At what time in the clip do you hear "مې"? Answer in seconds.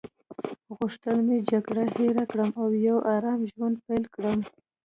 1.27-1.37